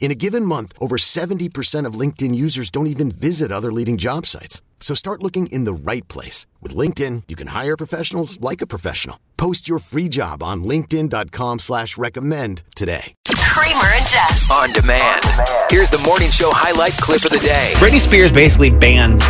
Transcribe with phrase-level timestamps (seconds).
[0.00, 4.24] In a given month, over 70% of LinkedIn users don't even visit other leading job
[4.24, 4.62] sites.
[4.80, 6.46] So start looking in the right place.
[6.62, 9.18] With LinkedIn, you can hire professionals like a professional.
[9.36, 13.12] Post your free job on linkedin.com slash recommend today.
[13.58, 14.48] Kramer and Jess.
[14.52, 15.22] On demand.
[15.68, 17.72] Here's the morning show highlight clip of the day.
[17.74, 19.20] Britney Spears basically banned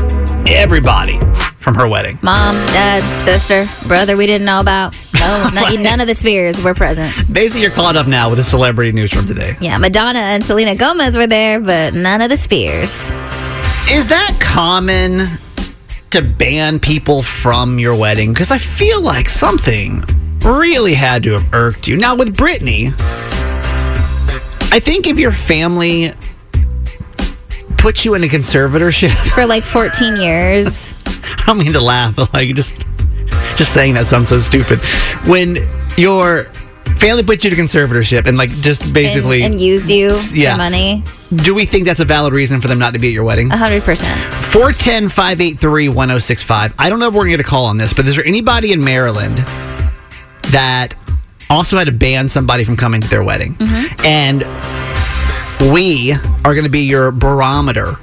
[0.47, 1.19] everybody
[1.61, 2.19] from her wedding.
[2.23, 4.95] Mom, dad, sister, brother we didn't know about.
[5.19, 7.13] No, oh, not, none of the Spears were present.
[7.33, 9.57] Basically, you're caught up now with the celebrity news from today.
[9.61, 12.93] Yeah, Madonna and Selena Gomez were there, but none of the Spears.
[13.91, 15.27] Is that common
[16.11, 18.33] to ban people from your wedding?
[18.33, 20.05] Because I feel like something
[20.45, 21.97] really had to have irked you.
[21.97, 22.93] Now, with Britney,
[24.71, 26.13] I think if your family
[27.79, 30.95] put you in a conservatorship, For like 14 years.
[31.07, 32.77] I don't mean to laugh, but like just
[33.59, 34.79] just saying that sounds so stupid.
[35.27, 35.59] When
[35.97, 36.45] your
[36.99, 40.55] family puts you to conservatorship and like just basically and, and used you Yeah.
[40.55, 41.03] for money.
[41.43, 43.51] do we think that's a valid reason for them not to be at your wedding?
[43.51, 43.83] 100%.
[44.45, 46.75] 410 583 1065.
[46.79, 48.25] I don't know if we're going to get a call on this, but is there
[48.25, 49.37] anybody in Maryland
[50.51, 50.95] that
[51.51, 53.55] also had to ban somebody from coming to their wedding?
[53.57, 54.07] Mm-hmm.
[54.07, 56.13] And we
[56.45, 57.97] are going to be your barometer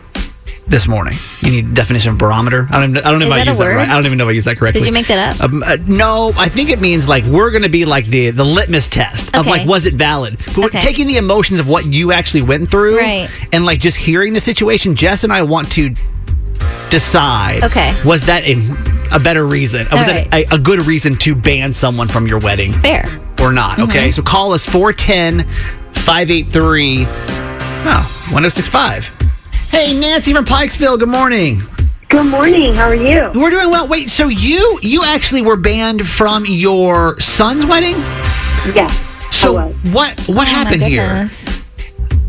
[0.67, 1.13] this morning.
[1.41, 2.67] You need definition of barometer?
[2.71, 3.75] I don't, even, I don't know if I that a that word?
[3.75, 3.87] right.
[3.87, 4.81] I don't even know if I use that correctly.
[4.81, 5.43] Did you make that up?
[5.43, 8.43] Um, uh, no, I think it means like we're going to be like the the
[8.43, 10.37] litmus test of like was it valid?
[10.55, 10.79] But Okay.
[10.81, 13.29] taking the emotions of what you actually went through, Right.
[13.53, 15.93] And like just hearing the situation, Jess and I want to
[16.89, 17.63] decide.
[17.63, 17.93] Okay.
[18.03, 18.55] was that a,
[19.15, 19.81] a better reason?
[19.81, 23.03] Was All that a, a good reason to ban someone from your wedding Fair.
[23.39, 23.77] or not?
[23.79, 25.47] Okay, so call us 410
[25.93, 29.09] 583 oh, 1065.
[29.75, 30.97] Hey, Nancy from Pikesville.
[30.97, 31.61] Good morning.
[32.07, 32.75] Good morning.
[32.75, 33.29] How are you?
[33.35, 33.89] We're doing well.
[33.89, 37.95] Wait, so you you actually were banned from your son's wedding?
[38.73, 38.87] Yeah.
[39.31, 39.75] So I was.
[39.91, 41.27] what what Oh my happened here?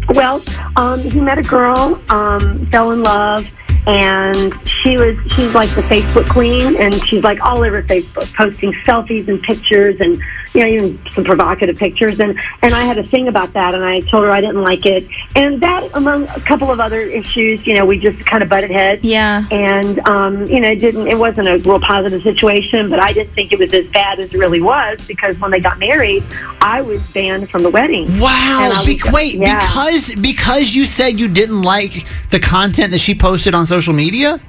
[0.09, 0.43] Well,
[0.75, 3.49] um, he met a girl, um, fell in love,
[3.87, 8.73] and she was she's like the Facebook queen, and she's like all over Facebook, posting
[8.85, 10.21] selfies and pictures, and
[10.57, 13.85] you know even some provocative pictures, and and I had a thing about that, and
[13.85, 15.07] I told her I didn't like it,
[15.37, 18.71] and that among a couple of other issues, you know, we just kind of butted
[18.71, 19.05] heads.
[19.05, 19.47] Yeah.
[19.51, 21.07] and um, you know, it didn't.
[21.07, 24.33] It wasn't a real positive situation, but I didn't think it was as bad as
[24.33, 26.25] it really was because when they got married,
[26.61, 28.07] I was banned from the wedding.
[28.19, 28.71] Wow.
[28.73, 29.61] And Be- was- wait, yeah.
[29.61, 34.41] because because you said you didn't like the content that she posted on social media?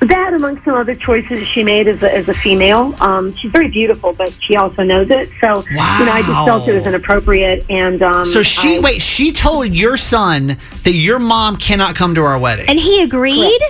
[0.00, 3.68] That, among some other choices she made as a, as a female, um, she's very
[3.68, 5.30] beautiful, but she also knows it.
[5.40, 7.64] So, you know, I just felt it was inappropriate.
[7.70, 12.14] And um, So she I- wait, she told your son that your mom cannot come
[12.16, 12.66] to our wedding.
[12.68, 13.60] And he agreed?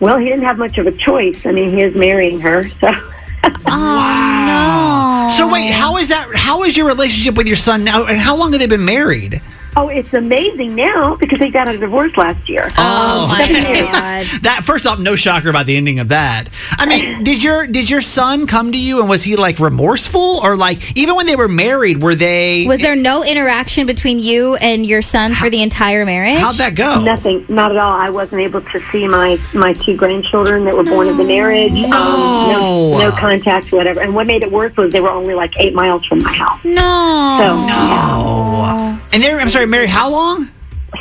[0.00, 1.46] Well, he didn't have much of a choice.
[1.46, 2.92] I mean, he is marrying her, so.
[3.70, 5.36] Oh, no.
[5.36, 8.34] So wait, how is that how is your relationship with your son now and how
[8.36, 9.40] long have they been married?
[9.78, 12.68] Oh, it's amazing now because they got a divorce last year.
[12.76, 13.46] Oh, my.
[13.48, 14.26] God.
[14.42, 16.48] That first off, no shocker about the ending of that.
[16.72, 20.40] I mean, did your did your son come to you and was he like remorseful
[20.42, 24.56] or like even when they were married, were they Was there no interaction between you
[24.56, 26.38] and your son for the entire marriage?
[26.38, 27.02] how'd that go?
[27.02, 27.92] Nothing, not at all.
[27.92, 31.72] I wasn't able to see my my two grandchildren that were born in the marriage.
[31.72, 31.84] No.
[31.90, 34.00] Um, no, no contact, whatever.
[34.00, 36.62] And what made it worse was they were only like eight miles from my house.
[36.64, 37.38] No.
[37.38, 39.00] So Oh.
[39.12, 40.50] And they're I'm sorry, Mary, how long?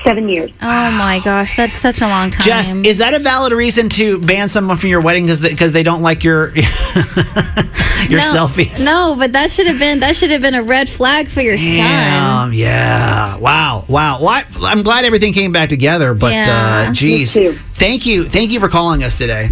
[0.03, 0.51] seven years.
[0.61, 2.45] Oh my gosh, that's such a long time.
[2.45, 5.71] Jess, is that a valid reason to ban someone from your wedding because they, 'cause
[5.71, 8.83] they don't like your your no, selfies?
[8.83, 11.57] No, but that should have been that should have been a red flag for your
[11.57, 12.51] son.
[12.53, 13.37] Yeah.
[13.37, 14.19] Wow, wow.
[14.19, 16.87] Well, I, I'm glad everything came back together, but Yeah.
[16.89, 17.33] uh, geez,
[17.75, 19.49] thank you, thank you for calling us today.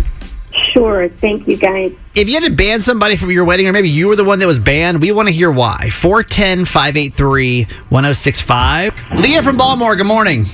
[0.75, 1.07] Sure.
[1.07, 1.93] Thank you, guys.
[2.15, 4.39] If you had to ban somebody from your wedding, or maybe you were the one
[4.39, 5.89] that was banned, we want to hear why.
[5.89, 8.93] 410 583 1065.
[9.15, 10.45] Leah from Baltimore, good morning.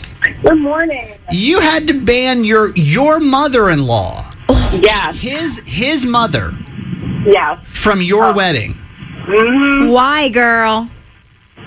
[0.44, 1.18] Good morning.
[1.32, 4.30] You had to ban your your mother in law,
[4.74, 6.56] Yeah, his his mother,
[7.26, 7.60] yeah.
[7.64, 8.34] from your oh.
[8.34, 8.76] wedding.
[9.26, 9.90] Mm-hmm.
[9.90, 10.88] Why, girl?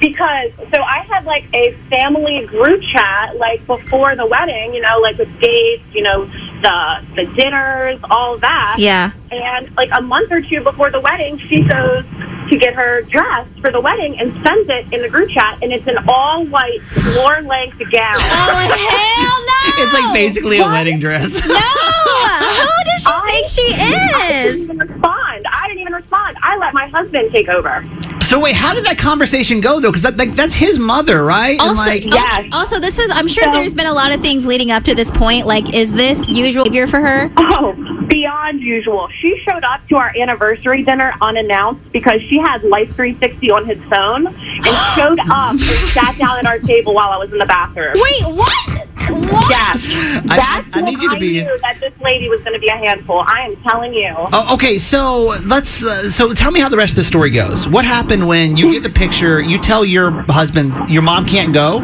[0.04, 4.98] Because so I had like a family group chat like before the wedding, you know,
[4.98, 6.26] like with dates, you know,
[6.60, 8.76] the the dinners, all that.
[8.78, 9.12] Yeah.
[9.30, 12.04] And like a month or two before the wedding, she goes
[12.50, 15.72] to get her dress for the wedding and sends it in the group chat, and
[15.72, 18.16] it's an all white floor length gown.
[18.18, 19.44] Oh hell
[19.78, 19.82] no!
[19.84, 21.32] It's like basically a wedding dress.
[21.32, 21.54] no.
[21.54, 24.64] Who does she think she I didn't is?
[24.64, 25.44] even respond.
[25.50, 26.36] I didn't even respond.
[26.42, 27.80] I let my husband take over.
[28.24, 29.90] So wait, how did that conversation go though?
[29.90, 31.52] Because that, like, that's his mother, right?
[31.60, 33.08] And, Also, like, also, also, this was.
[33.10, 35.46] I'm sure So- there's been a lot of things leading up to this point.
[35.46, 37.30] Like, is this usual behavior for her?
[37.36, 37.72] Oh,
[38.08, 39.08] beyond usual.
[39.20, 43.78] She showed up to our anniversary dinner unannounced because she had Life 360 on his
[43.90, 47.46] phone and showed up and sat down at our table while I was in the
[47.46, 47.92] bathroom.
[47.94, 48.63] Wait, what?
[49.10, 49.50] What?
[49.50, 49.86] Yes.
[50.30, 52.58] I- That's I need you to I be- knew that this lady was going to
[52.58, 53.20] be a handful.
[53.26, 54.14] I am telling you.
[54.16, 55.84] Oh, okay, so let's.
[55.84, 57.68] Uh, so tell me how the rest of the story goes.
[57.68, 59.40] What happened when you get the picture?
[59.40, 61.78] You tell your husband your mom can't go.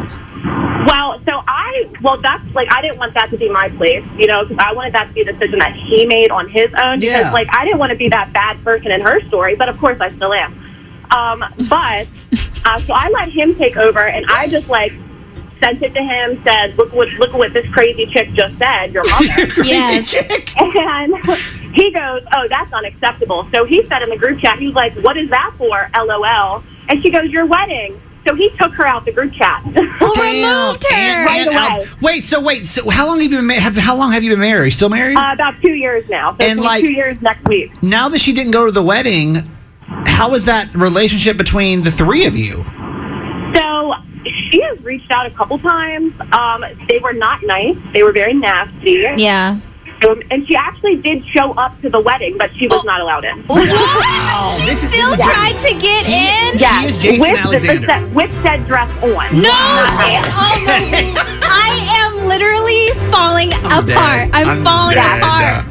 [0.87, 4.25] Well, so I, well, that's like, I didn't want that to be my place, you
[4.27, 6.99] know, because I wanted that to be a decision that he made on his own.
[6.99, 7.31] Because, Yeah.
[7.31, 9.97] like, I didn't want to be that bad person in her story, but of course
[10.01, 10.51] I still am.
[11.11, 12.07] Um, but,
[12.65, 14.91] uh, so I let him take over, and I just, like,
[15.61, 19.03] sent it to him, said, look what, look what this crazy chick just said, your
[19.09, 19.51] mother.
[19.63, 20.13] Yes.
[20.57, 21.15] And
[21.73, 24.93] he goes, "Oh, that's unacceptable." So he said in the group chat, he was like,
[24.95, 26.63] "What is that for?" LOL.
[26.89, 29.61] And she goes, "Your wedding." So he took her out the group chat.
[29.63, 30.95] Who removed her?
[30.95, 31.57] And- Right and away.
[31.89, 34.21] out- wait, so wait, so how long have you been ma- have, how long have
[34.23, 34.61] you been married?
[34.61, 35.17] Are you still married?
[35.17, 36.31] uh, about two years now.
[36.33, 37.71] So And, like- two years next week.
[37.81, 39.47] now that she didn't go to the wedding,
[40.05, 42.63] how was that relationship between the three of you?
[44.51, 46.13] So she has reached out a couple times.
[46.33, 47.77] Um, they were not nice.
[47.93, 49.05] They were very nasty.
[49.17, 49.59] Yeah.
[50.07, 53.23] Um, and she actually did show up to the wedding, but she was not allowed
[53.23, 53.43] in.
[53.43, 53.67] What?
[54.57, 56.59] She this is- still this is- tried to get in?
[56.59, 57.87] Yeah, is Jason with, Alexander.
[57.87, 59.11] The, with, with said dress on.
[59.41, 61.13] No, she, oh my,
[61.43, 61.69] I
[62.01, 63.87] am literally falling I'm apart.
[63.87, 64.29] dead.
[64.33, 65.17] I'm, I'm falling dead.
[65.19, 65.65] apart.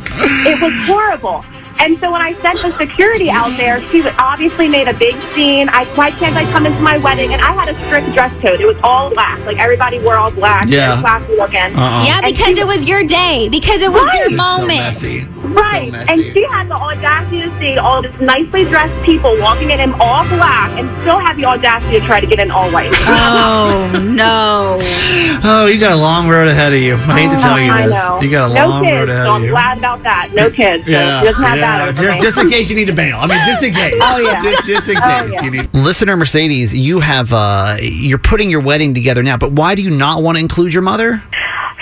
[0.46, 1.44] It was horrible.
[1.80, 5.68] And so when I sent the security out there, she obviously made a big scene.
[5.70, 7.32] I, why can't I come into my wedding?
[7.32, 8.60] And I had a strict dress code.
[8.60, 9.38] It was all black.
[9.46, 10.68] Like everybody wore all black.
[10.68, 10.90] Yeah.
[10.90, 11.74] Very classy looking.
[11.76, 12.04] Uh-uh.
[12.06, 13.48] Yeah, because she- it was your day.
[13.50, 14.18] Because it was Right.
[14.18, 14.78] your It's So moment.
[14.80, 15.26] messy.
[15.42, 15.90] Right.
[15.92, 19.80] So and she had the audacity to see all these nicely dressed people walking in
[19.80, 22.92] in all black and still have the audacity to try to get in all white.
[23.06, 24.78] Oh no!
[25.42, 26.94] Oh, you got a long road ahead of you.
[26.94, 27.94] I hate to oh, tell you I this.
[27.94, 28.20] know.
[28.20, 29.50] You got a no long kids, road ahead so of I'm you.
[29.50, 30.28] glad about that.
[30.34, 30.84] No kids.
[30.84, 31.88] So Yeah, she doesn't have that yeah.
[31.88, 33.16] over Just, just in case you need to bail.
[33.18, 33.94] I mean, just in case.
[34.02, 34.42] Oh, yeah.
[34.42, 35.44] Just, just in Oh, case yeah.
[35.44, 35.74] you need.
[35.74, 39.90] Listener Mercedes, you have uh, you're putting your wedding together now, but why do you
[39.90, 41.22] not want to include your mother?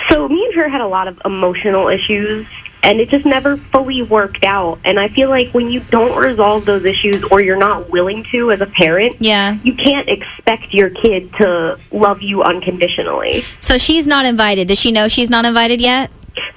[0.09, 2.47] So me and her had a lot of emotional issues
[2.83, 4.79] and it just never fully worked out.
[4.85, 8.53] And I feel like when you don't resolve those issues or you're not willing to
[8.53, 9.59] as a parent, Yeah.
[9.65, 13.45] you can't expect your kid to love you unconditionally.
[13.61, 14.69] So she's not invited.
[14.69, 16.11] Does she know she's not invited yet?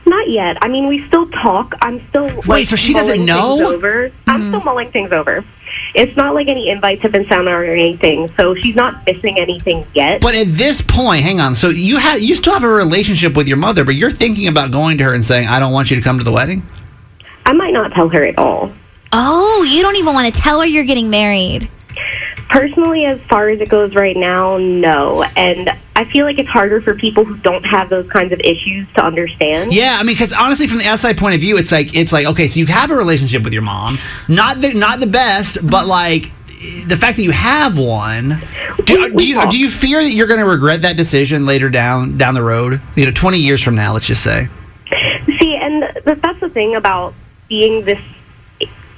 [0.05, 0.57] Not yet.
[0.61, 1.73] I mean, we still talk.
[1.81, 3.57] I'm still like, so she doesn't know?
[3.57, 4.11] Things over.
[4.27, 4.49] I'm mm-hmm.
[4.49, 5.43] still mulling things over.
[5.93, 9.39] It's not like any invites have been sent out or anything, so she's not missing
[9.39, 10.21] anything yet.
[10.21, 11.55] But at this point, hang on.
[11.55, 14.71] So you have you still have a relationship with your mother, but you're thinking about
[14.71, 16.65] going to her and saying, "I don't want you to come to the wedding."
[17.45, 18.71] I might not tell her at all.
[19.13, 21.69] Oh, you don't even want to tell her you're getting married.
[22.51, 25.23] Personally, as far as it goes right now, no.
[25.23, 28.85] And I feel like it's harder for people who don't have those kinds of issues
[28.95, 29.71] to understand.
[29.71, 32.25] Yeah, I mean, because honestly, from the outside point of view, it's like it's like
[32.25, 35.87] okay, so you have a relationship with your mom, not the not the best, but
[35.87, 36.29] like
[36.87, 38.41] the fact that you have one.
[38.83, 42.17] Do, do you do you fear that you're going to regret that decision later down
[42.17, 42.81] down the road?
[42.97, 44.49] You know, twenty years from now, let's just say.
[45.39, 47.13] See, and that's the thing about
[47.47, 48.01] being this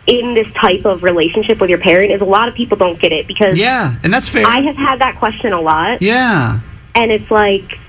[0.06, 3.12] in this type of relationship with your parent is a lot of people don't get
[3.12, 4.46] it because Yeah, and that's fair.
[4.46, 6.60] I have had that question a lot, yeah.
[6.96, 7.80] and it's like.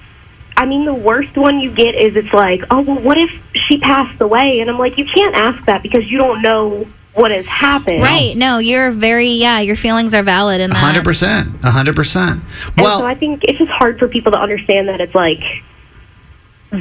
[0.57, 3.77] I mean, the worst one you get is it's like, oh, well, what if she
[3.79, 4.61] passed away?
[4.61, 8.03] And I'm like, you can't ask that because you don't know what has happened.
[8.03, 8.37] Right.
[8.37, 10.79] No, you're very, yeah, your feelings are valid in A that.
[10.79, 11.49] hundred percent.
[11.65, 12.41] A hundred percent.
[12.77, 15.43] And Well, so I think it's just hard for people to understand that it's like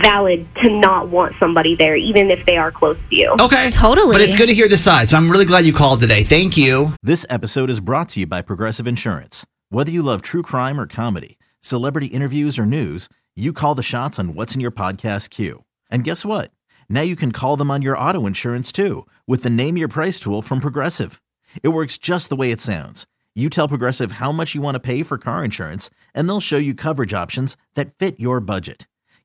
[0.01, 3.35] valid to not want somebody there, even if they are close to you.
[3.39, 4.13] okay, Totally.
[4.13, 6.23] But it's good to hear the side, so I'm really glad you called today.
[6.23, 6.93] Thank you.
[7.01, 9.45] This episode is brought to you by Progressive Insurance.
[9.69, 14.19] Whether you love true crime or comedy, celebrity interviews or news, you call the shots
[14.19, 15.63] on what's in your podcast queue.
[15.89, 16.51] And guess what?
[16.89, 20.19] Now you can call them on your auto insurance too with the Name Your Price
[20.19, 21.21] tool from Progressive.
[21.63, 23.07] It works just the way it sounds.
[23.35, 26.57] You tell Progressive how much you want to pay for car insurance, and they'll show
[26.57, 28.85] you coverage options that fit your budget.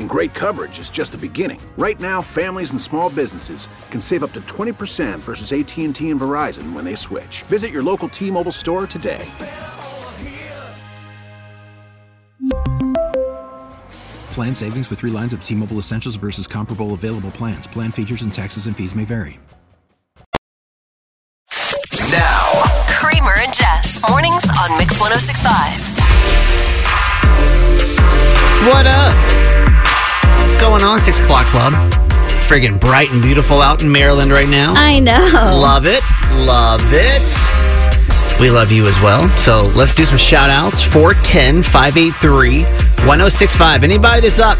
[0.00, 1.60] And great coverage is just the beginning.
[1.76, 6.72] Right now, families and small businesses can save up to 20% versus AT&T and Verizon
[6.72, 7.42] when they switch.
[7.42, 9.28] Visit your local T-Mobile store today.
[14.32, 17.66] Plan savings with three lines of T Mobile Essentials versus comparable available plans.
[17.66, 19.38] Plan features and taxes and fees may vary.
[22.10, 24.00] Now, Kramer and Jess.
[24.08, 26.00] Mornings on Mix 1065.
[28.66, 29.39] What up?
[30.70, 31.72] Going on, 6 o'clock club?
[32.46, 34.72] Friggin' bright and beautiful out in Maryland right now.
[34.76, 35.18] I know.
[35.52, 36.04] Love it.
[36.46, 38.40] Love it.
[38.40, 39.26] We love you as well.
[39.30, 40.80] So let's do some shout outs.
[40.80, 43.82] 410 583 1065.
[43.82, 44.58] Anybody that's up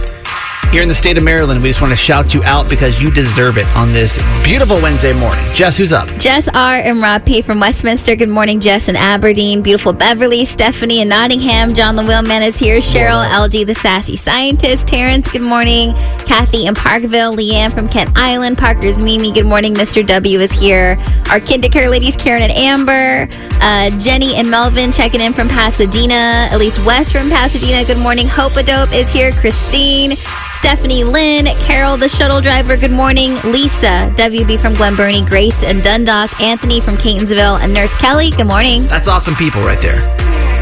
[0.70, 3.10] here in the state of Maryland, we just want to shout you out because you
[3.10, 5.44] deserve it on this beautiful Wednesday morning.
[5.52, 6.08] Jess, who's up?
[6.20, 6.76] Jess R.
[6.76, 7.42] and Rob P.
[7.42, 8.14] from Westminster.
[8.14, 9.62] Good morning, Jess in Aberdeen.
[9.62, 11.74] Beautiful Beverly, Stephanie in Nottingham.
[11.74, 12.78] John the Wheelman is here.
[12.78, 14.86] Cheryl, LG the Sassy Scientist.
[14.86, 15.92] Terrence, good morning.
[16.20, 17.34] Kathy in Parkville.
[17.34, 18.56] Leanne from Kent Island.
[18.56, 19.74] Parker's Mimi, good morning.
[19.74, 20.06] Mr.
[20.06, 20.96] W is here.
[21.30, 23.28] Our KinderCare ladies, Karen and Amber.
[23.60, 26.48] Uh, Jenny and Melvin checking in from Pasadena.
[26.52, 27.84] Elise West from Pasadena.
[27.84, 28.28] Good morning.
[28.28, 29.32] Hope a Dope is here.
[29.32, 30.16] Christine.
[30.60, 33.34] Stephanie Lynn, Carol, the shuttle driver, good morning.
[33.44, 38.46] Lisa, WB from Glen Burnie, Grace and Dundalk, Anthony from Catonsville, and Nurse Kelly, good
[38.46, 38.84] morning.
[38.84, 39.98] That's awesome people right there.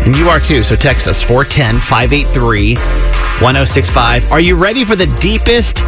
[0.07, 0.63] And you are too.
[0.63, 4.31] So text us 410 583 1065.
[4.31, 5.83] Are you ready for the deepest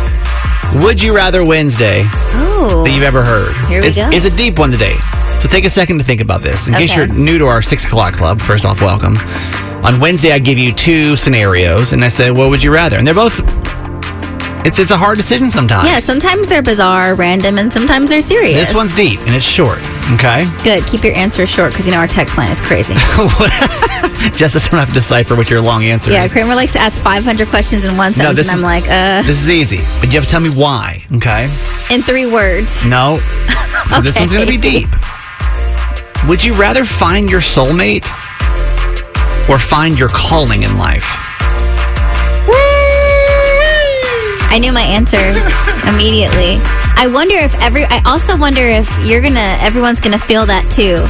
[0.83, 2.03] Would You Rather Wednesday
[2.35, 2.83] Oh.
[2.85, 3.55] that you've ever heard?
[3.69, 4.11] Here we it's, go.
[4.11, 4.95] It's a deep one today.
[5.39, 6.67] So take a second to think about this.
[6.67, 9.17] In case you're new to our 6 o'clock club, first off, welcome.
[9.85, 12.99] On Wednesday, I give you two scenarios, and I say, what would you rather?
[12.99, 13.39] And they're both,
[14.65, 15.89] it's, it's a hard decision sometimes.
[15.89, 18.55] Yeah, sometimes they're bizarre, random, and sometimes they're serious.
[18.55, 19.79] This one's deep, and it's short,
[20.13, 20.47] okay?
[20.65, 20.85] good.
[20.87, 22.95] Keep your answers short because you know our text line is crazy.
[24.37, 26.33] Just so I don't have to decipher what your long answer yeah, is.
[26.33, 28.91] Kramer likes to ask 500 questions in one No, sentence, this and I'm is- like,
[28.91, 31.45] uh, This is easy, but you have to tell me why, okay?
[31.91, 32.85] in three words.
[32.87, 33.15] No.
[33.93, 34.01] okay.
[34.03, 34.89] This one's going to be deep.
[36.29, 38.05] Would you rather find your soulmate
[39.49, 41.07] or find your calling in life?
[44.53, 45.17] I knew my answer
[45.89, 46.59] immediately.
[46.97, 47.85] I wonder if every.
[47.85, 49.57] I also wonder if you're gonna.
[49.61, 51.07] Everyone's gonna feel that too.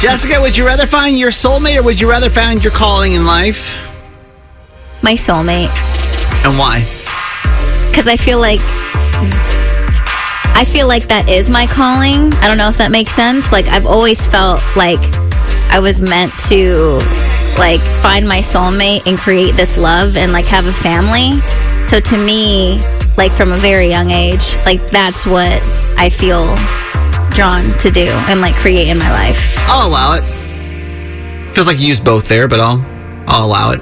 [0.00, 3.26] Jessica, would you rather find your soulmate or would you rather find your calling in
[3.26, 3.74] life?
[5.02, 5.68] My soulmate,
[6.44, 6.80] And why?
[7.90, 8.60] because I feel like.
[10.56, 12.32] I feel like that is my calling.
[12.34, 13.50] I don't know if that makes sense.
[13.52, 15.00] Like I've always felt like
[15.70, 17.00] I was meant to
[17.58, 21.40] like find my soulmate and create this love and like have a family.
[21.86, 22.80] So to me,
[23.16, 25.62] like from a very young age, like that's what
[25.96, 26.54] I feel
[27.30, 29.54] drawn to do and like create in my life.
[29.68, 30.22] I'll allow it.
[31.54, 32.84] Feels like you used both there, but I'll
[33.26, 33.80] I'll allow it.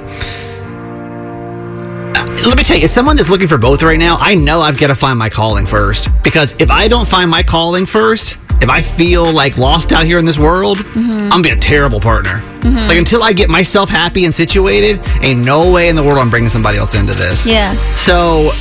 [2.14, 4.60] Uh, let me tell you, as someone that's looking for both right now, I know
[4.60, 6.08] I've got to find my calling first.
[6.22, 10.18] Because if I don't find my calling first, if I feel like lost out here
[10.18, 12.40] in this world, I'm gonna be a terrible partner.
[12.60, 12.86] Mhm.
[12.86, 16.30] Like until I get myself happy and situated, ain't no way in the world I'm
[16.30, 17.44] bringing somebody else into this.
[17.44, 17.74] Yeah.
[17.96, 18.52] So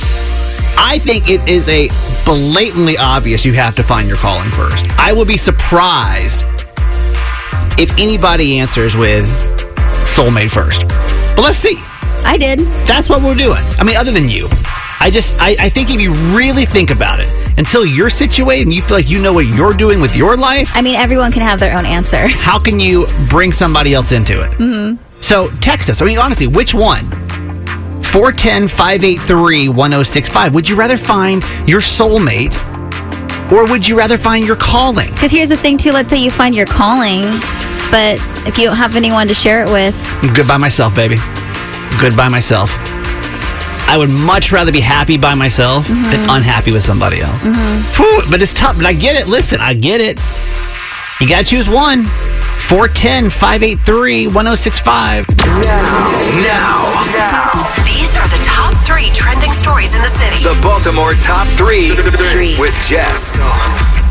[0.76, 1.88] I think it is a
[2.24, 4.86] blatantly obvious you have to find your calling first.
[4.98, 6.44] I will be surprised
[7.78, 9.24] if anybody answers with
[10.04, 10.84] soulmate first.
[11.36, 11.78] But let's see.
[12.24, 12.58] I did.
[12.86, 13.62] That's what we're doing.
[13.78, 14.48] I mean, other than you.
[15.02, 17.28] I just I, I think if you really think about it,
[17.58, 20.70] until you're situated and you feel like you know what you're doing with your life,
[20.74, 22.28] I mean, everyone can have their own answer.
[22.28, 24.54] how can you bring somebody else into it?
[24.54, 26.00] hmm So text us.
[26.00, 27.04] I mean, honestly, which one?
[28.04, 30.54] 410 583 1065.
[30.54, 32.54] Would you rather find your soulmate
[33.50, 35.10] or would you rather find your calling?
[35.10, 35.90] Because here's the thing, too.
[35.90, 37.22] Let's say you find your calling,
[37.90, 41.16] but if you don't have anyone to share it with, I'm good by myself, baby.
[42.00, 42.70] Good by myself.
[43.92, 46.30] I would much rather be happy by myself than mm-hmm.
[46.30, 47.42] unhappy with somebody else.
[47.42, 48.02] Mm-hmm.
[48.02, 48.76] Whew, but it's tough.
[48.76, 49.28] But I get it.
[49.28, 50.18] Listen, I get it.
[51.20, 52.04] You got to choose one.
[52.72, 55.28] 410 583 1065.
[55.36, 55.44] Now,
[57.12, 57.52] now.
[57.84, 60.42] These are the top three three trending stories in the city.
[60.42, 61.90] The Baltimore Top 3
[62.58, 63.36] with Jess.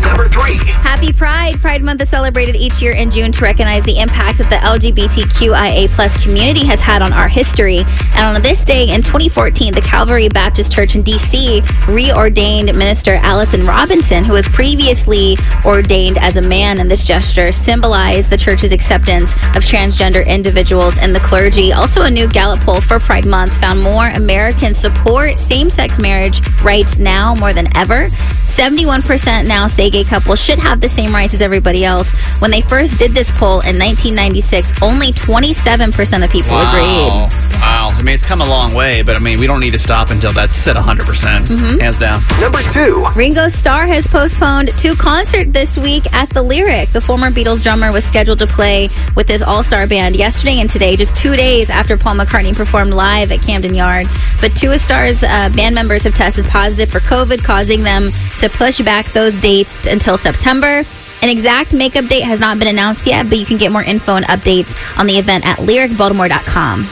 [0.02, 0.56] Number 3.
[0.82, 1.60] Happy Pride.
[1.62, 5.90] Pride Month is celebrated each year in June to recognize the impact that the LGBTQIA
[5.90, 7.84] plus community has had on our history.
[8.16, 11.62] And on this day in 2014, the Calvary Baptist Church in D.C.
[11.86, 16.80] reordained Minister Allyson Robinson, who was previously ordained as a man.
[16.80, 21.74] And this gesture symbolized the church's acceptance of transgender individuals and the clergy.
[21.74, 26.42] Also, a new Gallup poll for Pride Month found more Americans support same sex marriage
[26.64, 28.08] rights now more than ever.
[28.52, 32.10] 71% now say gay couples should have the same rights as everybody else.
[32.42, 36.70] When they first did this poll in 1996, only 27% of people Wow.
[36.72, 37.58] agreed.
[37.62, 37.94] Wow.
[37.98, 40.10] I mean, it's come a long way, but I mean, we don't need to stop
[40.10, 41.06] until that's at 100%.
[41.06, 41.82] percent Mhm.
[41.82, 42.24] Hands down.
[42.40, 43.06] Number 2.
[43.16, 46.92] Ringo Starr has postponed two concerts this week at the Lyric.
[46.94, 50.96] The former Beatles drummer was scheduled to play with his all-star band yesterday and today,
[50.96, 54.10] just two days after Paul McCartney performed live at Camden Yards.
[54.40, 58.50] But two of Starr's uh, band members have tested positive for COVID, causing them to
[58.50, 60.84] push back those dates until September.
[61.24, 64.16] An exact makeup date has not been announced yet, but you can get more info
[64.16, 66.84] and updates on the event at lyricbaltimore.com.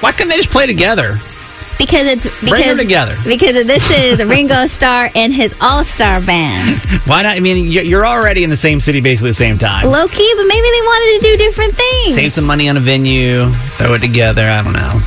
[0.00, 1.18] Why couldn't they just play together?
[1.78, 3.16] Because it's Bring because them together.
[3.24, 6.76] because this is Ringo Starr and his all-star band.
[7.06, 7.36] Why not?
[7.36, 9.86] I mean, you- you're already in the same city basically at the same time.
[9.86, 12.14] Low key, but maybe they wanted to do different things.
[12.14, 14.42] Save some money on a venue, throw it together.
[14.42, 15.00] I don't know.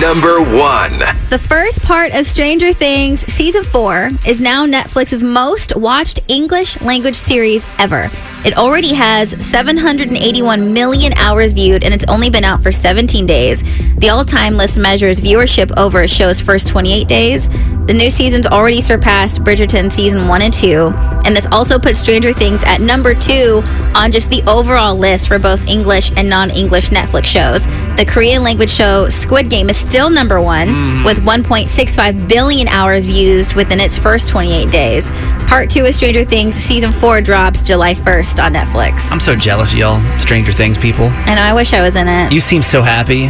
[0.00, 0.98] Number 1.
[1.30, 7.14] The first part of Stranger Things season four is now Netflix's most watched English language
[7.14, 8.08] series ever.
[8.44, 13.62] It already has 781 million hours viewed, and it's only been out for 17 days.
[13.98, 17.48] The all time list measures viewership over a show's first 28 days.
[17.86, 20.92] The new season's already surpassed Bridgerton season one and two,
[21.24, 23.62] and this also puts Stranger Things at number two
[23.94, 27.64] on just the overall list for both English and non English Netflix shows.
[27.96, 33.54] The Korean language show Squid Game is still number one with 1.65 billion hours views
[33.54, 35.10] within its first 28 days.
[35.48, 39.10] Part two of Stranger Things season four drops July 1st on Netflix.
[39.10, 40.20] I'm so jealous, of y'all.
[40.20, 41.06] Stranger Things people.
[41.06, 42.32] I know, I wish I was in it.
[42.32, 43.28] You seem so happy.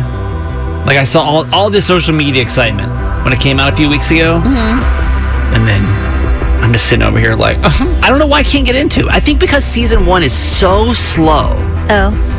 [0.85, 2.91] Like I saw all, all this social media excitement
[3.23, 4.41] when it came out a few weeks ago.
[4.41, 5.55] Mm-hmm.
[5.55, 8.75] And then I'm just sitting over here like, I don't know why I can't get
[8.75, 9.13] into it.
[9.13, 11.51] I think because season one is so slow.
[11.89, 12.36] Oh,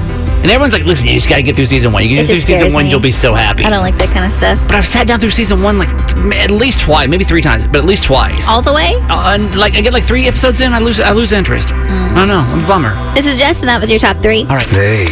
[0.47, 2.03] And everyone's like, listen, you just got to get through season one.
[2.03, 2.89] You It get through just season one, me.
[2.89, 3.65] you'll be so happy.
[3.65, 4.57] I don't like that kind of stuff.
[4.65, 7.67] But I've sat down through season one like th- at least twice, maybe three times,
[7.67, 8.47] but at least twice.
[8.47, 8.95] All the way?
[9.09, 11.73] Uh, and like I get like three episodes in, I lose I lose interest.
[11.73, 12.39] I don't know.
[12.39, 12.95] I'm a bummer.
[13.13, 14.43] This is Jess, and that was your top three.
[14.43, 14.69] All right.
[14.69, 15.03] Hey,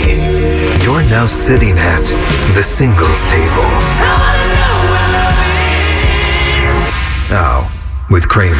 [0.81, 2.05] you're now sitting at
[2.55, 3.67] the singles table.
[7.29, 7.67] Now,
[8.09, 8.55] with Kramer.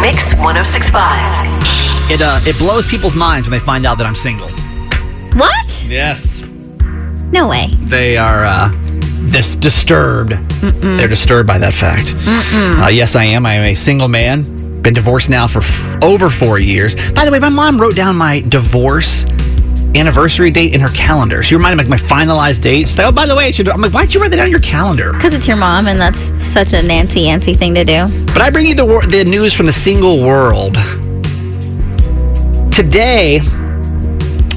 [0.00, 2.10] Mix 1065.
[2.10, 4.48] It uh it blows people's minds when they find out that I'm single.
[5.36, 5.65] What?
[5.88, 6.40] Yes.
[7.32, 7.66] No way.
[7.84, 8.70] They are uh
[9.30, 10.32] this disturbed.
[10.60, 12.14] They're disturbed by that fact.
[12.82, 13.44] Uh, yes, I am.
[13.44, 14.80] I am a single man.
[14.82, 16.94] Been divorced now for f- over four years.
[17.12, 19.24] By the way, my mom wrote down my divorce
[19.96, 21.42] anniversary date in her calendar.
[21.42, 22.86] She reminded me of my finalized date.
[22.86, 24.46] She's like, oh, by the way, I should, I'm like, why'd you write that down
[24.46, 25.12] in your calendar?
[25.12, 28.06] Because it's your mom, and that's such a Nancy Yancy thing to do.
[28.26, 30.74] But I bring you the, wor- the news from the single world.
[32.72, 33.40] Today,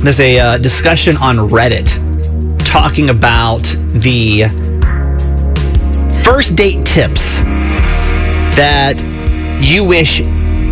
[0.04, 1.88] there's a uh, discussion on Reddit
[2.66, 4.44] talking about the
[6.24, 7.40] first date tips
[8.56, 9.02] that
[9.62, 10.22] you wish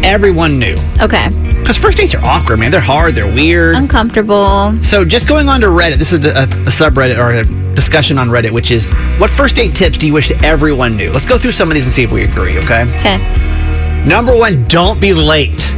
[0.03, 0.75] everyone knew.
[1.01, 1.27] Okay.
[1.59, 2.71] Because first dates are awkward, man.
[2.71, 3.75] They're hard, they're weird.
[3.75, 4.81] Uncomfortable.
[4.81, 8.29] So just going on to Reddit, this is a, a subreddit or a discussion on
[8.29, 8.87] Reddit, which is
[9.19, 11.11] what first date tips do you wish everyone knew?
[11.11, 12.83] Let's go through some of these and see if we agree, okay?
[12.99, 14.03] Okay.
[14.07, 15.73] Number one, don't be late.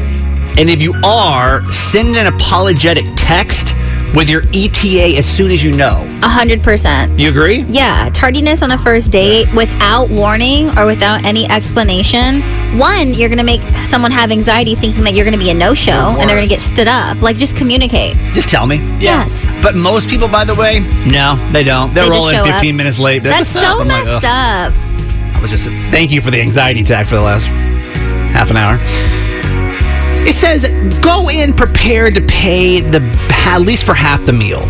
[0.60, 3.74] And if you are, send an apologetic text
[4.14, 6.06] with your ETA as soon as you know.
[6.22, 7.18] A hundred percent.
[7.18, 7.60] You agree?
[7.70, 12.42] Yeah, tardiness on a first date without warning or without any explanation.
[12.78, 16.30] One, you're gonna make someone have anxiety thinking that you're gonna be a no-show and
[16.30, 17.22] they're gonna get stood up.
[17.22, 18.18] Like, just communicate.
[18.34, 18.78] Just tell me.
[19.00, 19.54] Yes.
[19.62, 21.94] But most people, by the way, no, they don't.
[21.94, 22.78] They're They just rolling show 15 up.
[22.78, 23.24] minutes late.
[23.24, 24.74] That's so I'm like, messed ugh.
[24.74, 24.74] up.
[25.38, 27.46] I was just thank you for the anxiety attack for the last
[28.34, 28.78] half an hour.
[30.28, 30.66] It says
[31.02, 33.02] go in prepared to pay the
[33.50, 34.62] at least for half the meal.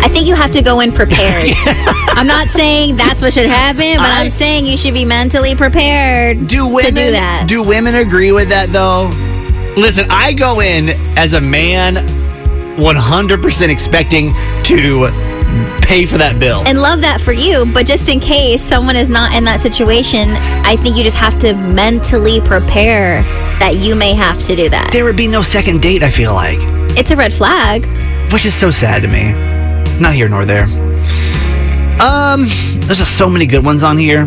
[0.00, 1.52] I think you have to go in prepared.
[2.16, 5.54] I'm not saying that's what should happen, but I, am saying you should be mentally
[5.54, 7.46] prepared do women, to do that.
[7.48, 9.10] Do women agree with that though?
[9.78, 11.96] Listen, I go in as a man
[12.78, 14.32] 100% expecting
[14.64, 15.27] to
[15.82, 16.62] pay for that bill.
[16.66, 20.28] and love that for you, but just in case someone is not in that situation,
[20.64, 23.22] I think you just have to mentally prepare
[23.58, 24.90] that you may have to do that.
[24.92, 26.58] there would be no second date, I feel like,
[26.98, 27.86] It's a red flag.
[28.32, 29.32] which is so sad to me.
[30.00, 30.64] Not here nor there.
[32.00, 32.46] Um,
[32.86, 34.26] there's just so many good ones on here.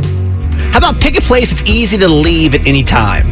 [0.74, 3.28] How about pick a place that's easy to leave at any time?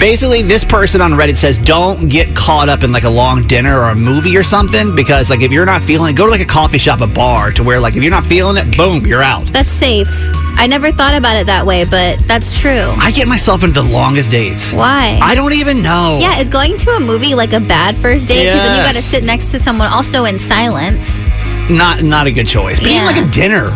[0.00, 3.78] Basically, this person on Reddit says don't get caught up in like a long dinner
[3.78, 6.40] or a movie or something because like if you're not feeling it, go to like
[6.40, 9.22] a coffee shop, a bar to where like if you're not feeling it, boom, you're
[9.22, 9.46] out.
[9.52, 10.08] That's safe.
[10.56, 12.94] I never thought about it that way, but that's true.
[12.96, 14.72] I get myself into the longest dates.
[14.72, 15.18] Why?
[15.22, 16.18] I don't even know.
[16.18, 18.46] Yeah, is going to a movie like a bad first date?
[18.46, 21.20] Because then you got to sit next to someone also in silence.
[21.68, 22.80] Not not a good choice.
[22.80, 23.68] But even like a dinner.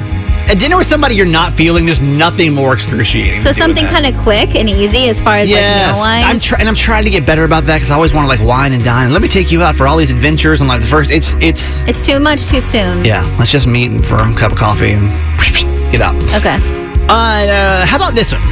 [0.46, 3.38] A dinner with somebody you're not feeling, there's nothing more excruciating.
[3.38, 6.60] So something kind of quick and easy as far as Yes, like meal I'm trying,
[6.60, 8.72] and I'm trying to get better about that because I always want to like wine
[8.72, 9.12] and dine.
[9.12, 11.10] Let me take you out for all these adventures and like the first.
[11.10, 13.04] It's it's it's too much too soon.
[13.04, 13.24] yeah.
[13.38, 15.08] Let's just meet for a cup of coffee and
[15.90, 16.14] get out.
[16.34, 16.58] Okay.
[17.08, 18.42] Uh, uh, how about this one?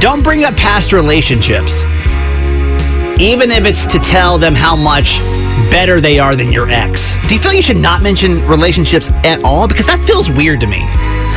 [0.00, 1.82] Don't bring up past relationships,
[3.20, 5.18] even if it's to tell them how much
[5.70, 7.16] better they are than your ex.
[7.28, 9.68] Do you feel you should not mention relationships at all?
[9.68, 10.86] Because that feels weird to me.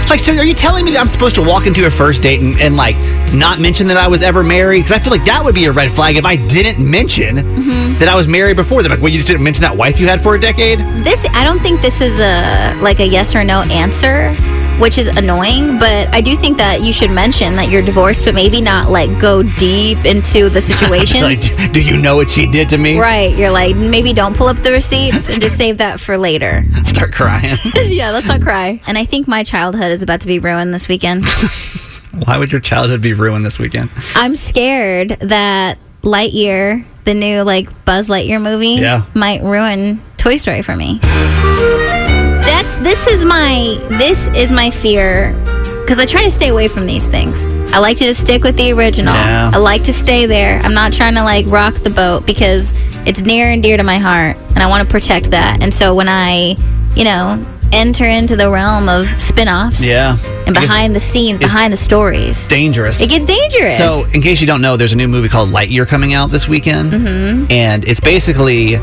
[0.09, 2.41] Like, so are you telling me that I'm supposed to walk into a first date
[2.41, 2.95] and, and like
[3.33, 4.83] not mention that I was ever married?
[4.83, 7.99] Because I feel like that would be a red flag if I didn't mention mm-hmm.
[7.99, 8.83] that I was married before.
[8.83, 10.79] They're like, well, you just didn't mention that wife you had for a decade?
[11.03, 14.35] This I don't think this is a like a yes or no answer,
[14.79, 18.33] which is annoying, but I do think that you should mention that you're divorced, but
[18.35, 21.21] maybe not like go deep into the situation.
[21.21, 22.97] like, do you know what she did to me?
[22.99, 26.63] Right, you're like maybe don't pull up the receipts and just save that for later.
[26.85, 27.55] Start crying.
[27.75, 28.81] yeah, let's not cry.
[28.87, 31.25] And I think my childhood is about to be ruined this weekend.
[32.25, 33.89] Why would your childhood be ruined this weekend?
[34.15, 39.05] I'm scared that Lightyear, the new like Buzz Lightyear movie, Yeah.
[39.13, 40.99] might ruin Toy Story for me.
[42.45, 45.31] That's this is my this is my fear
[45.81, 47.45] because I try to stay away from these things.
[47.73, 49.13] I like to just stick with the original.
[49.13, 49.51] Yeah.
[49.53, 50.59] I like to stay there.
[50.59, 52.73] I'm not trying to like rock the boat because
[53.07, 55.61] it's near and dear to my heart and I want to protect that.
[55.61, 56.55] And so when I,
[56.95, 60.17] you know, enter into the realm of spin-offs Yeah.
[60.45, 63.01] and behind the scenes, behind the stories, dangerous.
[63.01, 63.77] it gets dangerous.
[63.77, 66.47] So, in case you don't know, there's a new movie called Lightyear coming out this
[66.47, 67.51] weekend, Mhm.
[67.51, 68.75] and it's basically,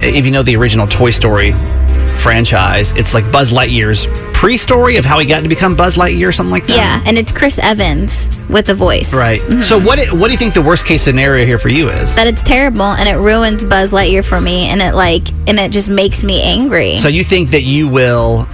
[0.00, 1.54] if you know the original Toy Story
[2.26, 6.32] franchise, it's like Buzz Lightyear's pre-story of how he got to become Buzz Lightyear, or
[6.32, 6.76] something like that.
[6.76, 9.14] Yeah, and it's Chris Evans with the voice.
[9.14, 9.40] Right.
[9.42, 9.62] Mhm.
[9.62, 12.14] So, what what do you think the worst case scenario here for you is?
[12.16, 15.70] That it's terrible and it ruins Buzz Lightyear for me and it like and it
[15.70, 16.98] just makes me angry.
[16.98, 18.46] So, you think that you will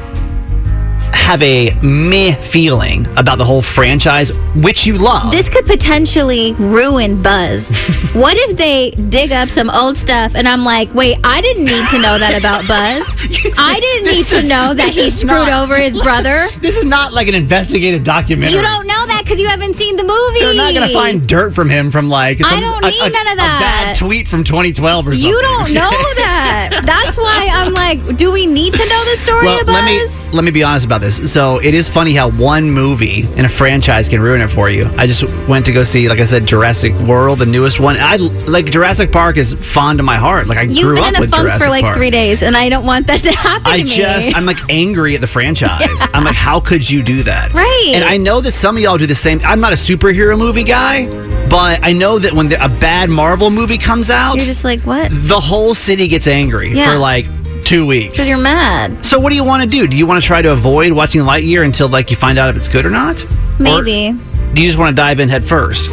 [1.13, 5.31] have a meh feeling about the whole franchise, which you love.
[5.31, 7.71] this could potentially ruin Buzz.
[8.15, 11.87] what if they dig up some old stuff and I'm like, wait, I didn't need
[11.91, 13.07] to know that about Buzz.
[13.59, 16.47] I didn't need This to know that he screwed not- over his brother.
[16.61, 18.57] This is not like an investigative documentary.
[18.57, 20.41] You don't know that because you haven't seen the movie.
[20.41, 23.27] They're not going to find dirt from him from like I don't need a- none
[23.29, 23.93] of A that.
[23.93, 25.29] bad tweet from 2012 or something.
[25.29, 26.83] You don't know that.
[26.85, 30.22] That's why I'm like, do we need to know the story well, of Buzz?
[30.33, 31.33] Let me be honest about this.
[31.33, 34.87] So it is funny how one movie in a franchise can ruin it for you.
[34.97, 37.97] I just went to go see, like I said, Jurassic World, the newest one.
[37.99, 38.17] I
[38.49, 40.47] like Jurassic Park is fond to my heart.
[40.47, 41.97] Like I You've grew been up in a with funk Jurassic for like Park.
[41.97, 43.91] three days, and I don't want that to happen I to me.
[43.91, 45.89] just, I'm like angry at the franchise.
[46.15, 47.53] I'm like, how could you do that?
[47.53, 47.93] Right.
[47.95, 49.41] And I know that some of y'all do the same.
[49.45, 51.07] I'm not a superhero movie guy,
[51.49, 54.81] but I know that when the, a bad Marvel movie comes out, You're just like,
[54.83, 55.11] what?
[55.13, 56.91] the whole city gets angry Yeah.
[56.93, 57.27] for like
[57.65, 58.13] two weeks.
[58.13, 59.05] Because you're mad.
[59.05, 59.87] So what do you want to do?
[59.87, 62.57] Do you want to try to avoid watching Lightyear until like you find out if
[62.57, 63.25] it's good or not?
[63.59, 64.09] Maybe.
[64.11, 65.89] Or do you just want to dive in head first?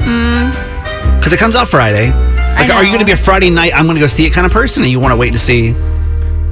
[0.00, 0.50] Mm,
[1.18, 2.10] Because it comes out Friday.
[2.56, 3.72] Like, are you going to be a Friday night?
[3.74, 5.38] I'm going to go see it kind of person, or you want to wait to
[5.38, 5.72] see?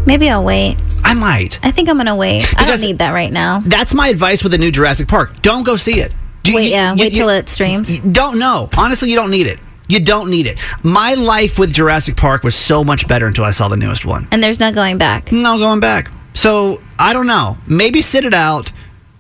[0.07, 0.77] maybe I'll wait.
[1.05, 1.59] I might.
[1.63, 2.47] I think I'm gonna wait.
[2.59, 3.63] I don't need that right now.
[3.67, 5.43] That's my advice with the new Jurassic Park.
[5.43, 6.13] Don't go see it.
[6.43, 7.99] Do wait, you- yeah, you- wait you- till it streams.
[8.01, 8.69] Don't know.
[8.79, 9.59] Honestly, you don't need it.
[9.91, 10.59] You don't need it.
[10.83, 14.29] My life with Jurassic Park was so much better until I saw the newest one.
[14.31, 15.33] and there's no going back.
[15.33, 16.11] No going back.
[16.35, 17.57] So I don't know.
[17.67, 18.71] Maybe sit it out.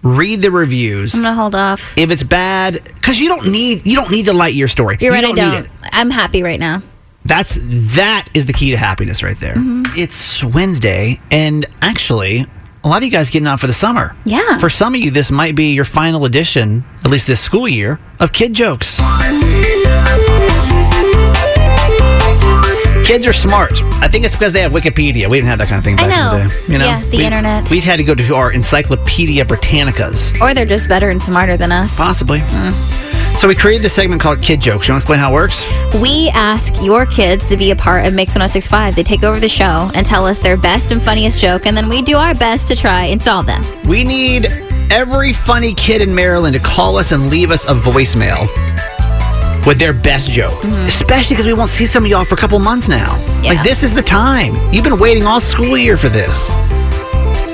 [0.02, 1.14] Read the reviews.
[1.14, 1.98] I'm gonna hold off.
[1.98, 4.96] If it's bad, because you don't need you don't need the Lightyear story.
[5.00, 5.24] You're You right.
[5.24, 5.64] I don't.
[5.66, 5.70] it.
[5.92, 6.83] I'm happy right now.
[7.26, 7.59] That's
[7.96, 9.56] that is the key to happiness right there.
[9.56, 9.98] Mm-hmm.
[9.98, 12.46] It's Wednesday, and actually,
[12.83, 14.16] a lot of you guys getting out for the summer.
[14.24, 14.56] Yeah.
[14.59, 18.00] For some of you, this might be your final edition, at least this school year,
[18.20, 18.98] of Kid Jokes.
[23.11, 23.73] Kids are smart.
[23.94, 25.29] I think it's because they have Wikipedia.
[25.29, 26.44] We didn't have that kind of thing I back in know.
[26.44, 26.73] the day.
[26.73, 26.85] You know?
[26.85, 27.68] Yeah, the we, internet.
[27.68, 30.40] We had to go to our Encyclopedia Britannicas.
[30.40, 31.96] Or they're just better and smarter than us.
[31.96, 32.38] Possibly.
[32.40, 33.37] Hmm.
[33.37, 34.87] So we created this segment called Kid Jokes.
[34.87, 35.64] You want to explain how it works?
[36.01, 38.94] We ask your kids to be a part of Mix 1065.
[38.94, 41.88] They take over the show and tell us their best and funniest joke, and then
[41.88, 43.64] we do our best to try and solve them.
[43.88, 44.46] We need
[44.92, 48.46] every funny kid in Maryland to call us and leave us a voicemail
[49.66, 50.64] with their best joke.
[50.64, 53.16] Especially because we won't see some of y'all for a couple months now.
[53.42, 53.55] Yeah.
[53.55, 54.55] Like, this is the time.
[54.73, 56.49] You've been waiting all school year for this.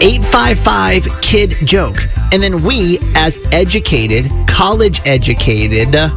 [0.03, 1.97] 855 Kid Joke.
[2.33, 6.11] And then we, as educated, college educated uh,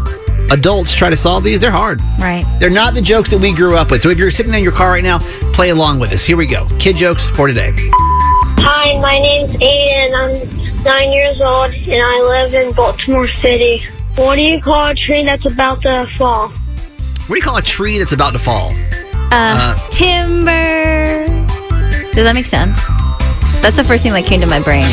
[0.52, 1.62] adults, try to solve these.
[1.62, 2.02] They're hard.
[2.20, 2.44] Right.
[2.60, 4.02] They're not the jokes that we grew up with.
[4.02, 5.20] So if you're sitting in your car right now,
[5.54, 6.24] play along with us.
[6.24, 6.68] Here we go.
[6.80, 7.74] Kid jokes for today.
[8.62, 10.14] Hi, my name's Aiden.
[10.14, 13.88] I'm nine years old and I live in Baltimore City.
[14.20, 16.50] What do you call a tree that's about to fall?
[16.50, 18.74] What do you call a tree that's about to fall?
[19.32, 21.26] Uh, timber.
[22.12, 22.78] Does that make sense?
[23.62, 24.90] That's the first thing that came to my brain.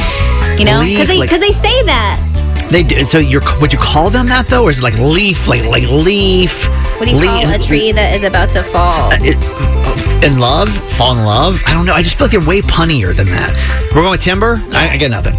[0.59, 2.69] You know, because they like- because they say that.
[2.71, 5.49] They do, so you're would you call them that though, or is it like leaf,
[5.49, 6.67] like like leaf?
[6.99, 8.93] What do you leaf- call a tree that is about to fall?
[9.13, 11.61] Uh, it- uh, in love, fall in love.
[11.67, 11.95] I don't know.
[11.95, 13.51] I just feel like they're way punnier than that.
[13.95, 14.61] We're going with timber.
[14.73, 15.35] I, I get nothing.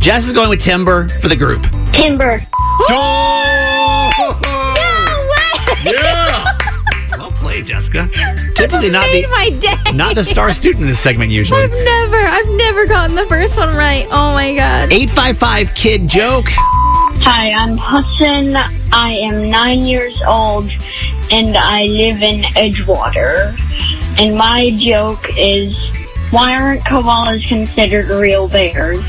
[0.00, 1.64] Jess is going with timber for the group.
[1.92, 2.38] Timber.
[5.84, 6.48] Yeah.
[7.18, 8.08] Well played, Jessica.
[8.54, 9.92] Typically not made the my day.
[9.94, 11.60] not the star student in this segment usually.
[11.60, 14.06] I've never, I've never gotten the first one right.
[14.06, 14.92] Oh my god.
[14.92, 16.46] 855 kid joke.
[16.48, 18.56] Hi, I'm Hudson.
[18.92, 20.70] I am nine years old
[21.30, 23.56] and I live in Edgewater.
[24.18, 25.78] And my joke is
[26.30, 29.04] why aren't koalas considered real bears?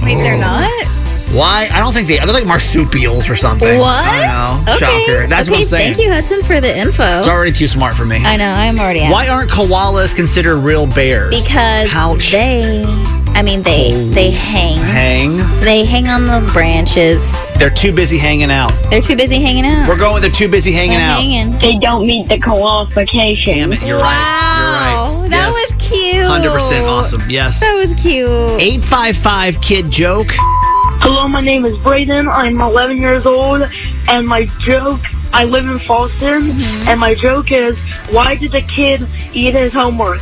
[0.00, 0.40] Wait, they're oh.
[0.40, 1.01] not.
[1.32, 1.68] Why?
[1.72, 2.18] I don't think they.
[2.18, 3.78] They're like marsupials or something.
[3.78, 3.88] What?
[4.06, 4.72] I don't know.
[4.74, 5.04] Okay.
[5.06, 5.26] Shocker.
[5.28, 5.94] That's okay, what I'm saying.
[5.94, 7.18] Thank you, Hudson, for the info.
[7.18, 8.16] It's already too smart for me.
[8.24, 8.50] I know.
[8.52, 9.00] I'm already.
[9.02, 9.12] out.
[9.12, 11.34] Why aren't koalas considered real bears?
[11.42, 12.32] Because Ouch.
[12.32, 12.82] they,
[13.34, 14.78] I mean, they they hang.
[14.78, 15.38] hang.
[15.64, 17.32] They hang on the branches.
[17.54, 18.72] They're too busy hanging out.
[18.90, 19.88] They're too busy hanging out.
[19.88, 21.20] We're going they're too busy hanging They're out.
[21.20, 21.58] hanging.
[21.60, 23.56] They don't meet the qualifications.
[23.56, 24.04] Damn it, you're right.
[24.04, 25.30] Wow, You're right.
[25.30, 25.70] that Yes.
[25.70, 26.26] was cute.
[26.26, 27.22] Hundred percent awesome.
[27.30, 27.60] Yes.
[27.60, 28.28] That was cute.
[28.60, 30.28] Eight five five kid joke.
[31.02, 32.32] Hello, my name is Brayden.
[32.32, 33.62] I'm 11 years old,
[34.08, 35.00] and my joke,
[35.32, 36.88] I live in Falston, Mm-hmm.
[36.88, 37.76] and my joke is,
[38.10, 40.20] why did the kid eat his homework?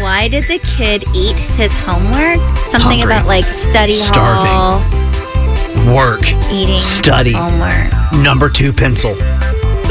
[0.00, 2.38] Why did the kid eat his homework?
[2.70, 3.02] Something Hungry.
[3.16, 4.50] about like study Starving.
[4.50, 6.22] hall, Work.
[6.50, 7.32] eating Study.
[7.32, 7.92] homework.
[8.14, 9.16] Number two pencil.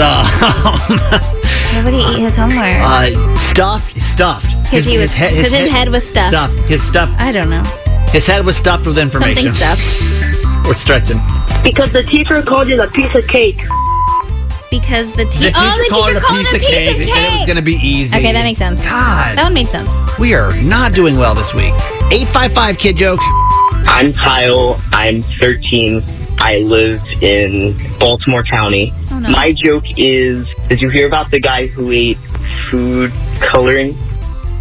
[0.02, 0.26] Uh,
[1.74, 2.76] Why would he eat his homework?
[2.80, 4.00] uh, stuffed.
[4.02, 4.48] Stuffed.
[4.64, 6.30] Because he was, he- because his, head was stuffed.
[6.30, 6.60] Stuffed.
[6.70, 7.10] His stuff.
[7.18, 7.64] I don't know.
[8.12, 9.50] His head was stuffed with information.
[9.52, 10.66] Something stuffed.
[10.68, 11.18] We're stretching.
[11.64, 13.58] Because the teacher called it a piece of cake.
[14.72, 16.56] Because the, te- The teacher oh, the called teacher it a called piece it a
[16.56, 16.92] of piece cake.
[16.92, 17.14] of They cake.
[17.14, 18.16] said it was going to be easy.
[18.16, 18.84] Okay, that makes sense.
[18.84, 19.38] God.
[19.38, 19.90] That one made sense.
[20.20, 21.74] We are not doing well this week.
[22.12, 23.20] 855 kid joke.
[23.86, 24.78] I'm Kyle.
[24.92, 26.02] I'm 13.
[26.40, 28.94] I live in Baltimore County.
[29.12, 29.30] Oh, no.
[29.30, 32.18] My joke is Did you hear about the guy who ate
[32.70, 33.98] food coloring?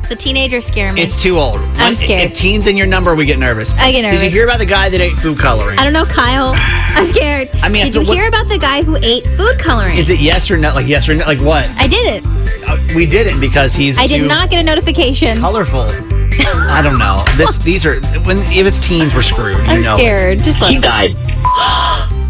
[0.09, 1.03] The teenagers scare me.
[1.03, 1.57] It's too old.
[1.57, 2.23] I'm When- scared.
[2.31, 3.71] If teens in your number, we get nervous.
[3.75, 4.21] I get nervous.
[4.21, 5.79] Did you hear about the guy that ate food coloring?
[5.79, 6.55] I don't know, Kyle.
[6.57, 7.51] I'm scared.
[7.63, 9.99] I mean, did you what- hear about the guy who ate food coloring?
[9.99, 10.73] Is it yes or no?
[10.75, 11.27] Like yes or no?
[11.27, 11.69] Like what?
[11.77, 12.25] I did it.
[12.69, 15.39] Uh, we didn't because he's I did too not get a notification.
[15.41, 15.89] colorful.
[16.71, 17.23] I don't know.
[17.37, 19.57] This these are when if it's teens, we're screwed.
[19.59, 19.99] You I'm know it.
[19.99, 20.43] scared.
[20.43, 21.17] Just let He died.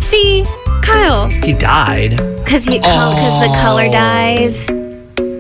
[0.03, 0.45] See,
[0.83, 2.17] Kyle, He died.
[2.39, 3.93] because he because the color Oh.
[3.93, 4.67] dies.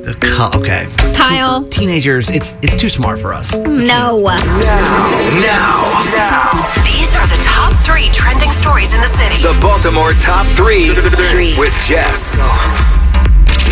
[0.08, 0.86] The co- okay.
[1.14, 3.50] Kyle, Teenagers, it's it's too smart for us.
[3.52, 4.24] Mm, no.
[4.24, 6.50] Now, now
[6.82, 9.42] These are the top three trending stories in the city.
[9.42, 10.88] the Baltimore Top 3
[11.58, 12.36] with Jess.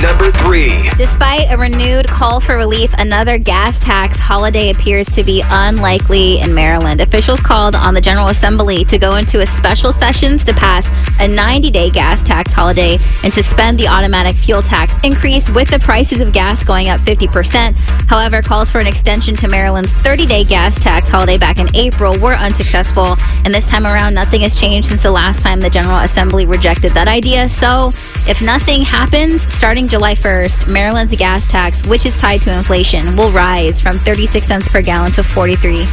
[0.03, 0.91] Number 3.
[0.99, 6.55] Despite a renewed call for relief, another gas tax holiday appears to be unlikely in
[6.55, 7.01] Maryland.
[7.01, 10.87] Officials called on the General Assembly to go into a special sessions to pass
[11.21, 15.69] a 90 day gas tax holiday and to suspend the automatic fuel tax increase with
[15.69, 17.77] the prices of gas going up 50%.
[18.09, 22.19] However, calls for an extension to Maryland's 30 day gas tax holiday back in April
[22.19, 23.17] were unsuccessful.
[23.45, 26.93] And this time around, nothing has changed since the last time the General Assembly rejected
[26.93, 27.49] that idea.
[27.49, 27.89] So,
[28.29, 33.31] if nothing happens, starting July 1st, Maryland's gas tax, which is tied to inflation, will
[33.33, 35.87] rise from 36 cents per gallon to 43 cents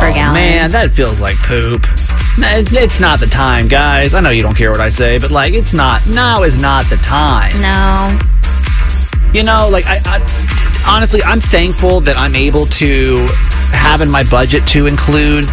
[0.00, 0.34] per Oh, gallon.
[0.34, 1.82] Man, that feels like poop.
[2.38, 4.14] Man, It's not the time, guys.
[4.14, 6.00] I know you don't care what I say, but like, it's not.
[6.08, 7.52] Now is not the time.
[7.60, 8.18] No.
[9.32, 13.28] You know, like I, I honestly, I'm thankful that I'm able to
[13.72, 15.44] have in my budget to include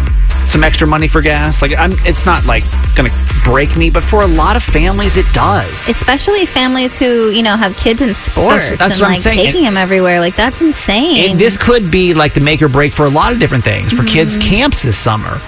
[0.48, 1.62] some extra money for gas.
[1.62, 1.92] Like, I'm.
[2.06, 2.64] It's not like
[2.96, 3.10] gonna
[3.44, 5.88] break me, but for a lot of families, it does.
[5.88, 9.20] Especially families who, you know, have kids in sports That's- that's and what I'm like
[9.22, 9.44] saying.
[9.46, 10.20] taking them everywhere.
[10.20, 11.30] Like, that's insane.
[11.30, 13.92] And this could be like the make or break for a lot of different things
[13.92, 14.48] for kids' Mm-hmm.
[14.48, 15.38] camps this summer.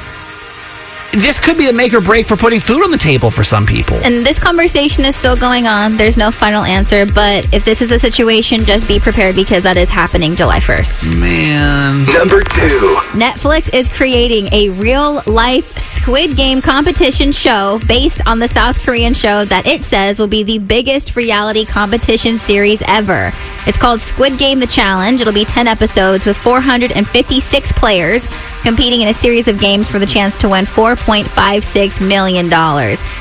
[1.12, 3.66] This could be the make or break for putting food on the table for some
[3.66, 3.96] people.
[4.04, 5.96] And this conversation is still going on.
[5.96, 9.76] There's no final answer, but if this is a situation, just be prepared because that
[9.76, 11.18] is happening July 1st.
[11.18, 12.04] Man.
[12.14, 12.68] Number 2.
[13.18, 19.12] Netflix is creating a real life Squid Game competition show based on the South Korean
[19.12, 23.32] show that it says will be the biggest reality competition series ever.
[23.66, 25.20] It's called Squid Game The Challenge.
[25.20, 28.26] It'll be 10 episodes with 456 players.
[28.62, 32.48] Competing in a series of games for the chance to win $4.56 million.